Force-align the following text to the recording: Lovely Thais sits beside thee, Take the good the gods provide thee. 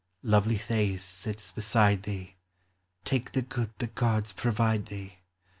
Lovely 0.23 0.57
Thais 0.57 1.03
sits 1.03 1.51
beside 1.51 2.01
thee, 2.01 2.33
Take 3.05 3.33
the 3.33 3.43
good 3.43 3.69
the 3.77 3.85
gods 3.85 4.33
provide 4.33 4.87
thee. 4.87 5.19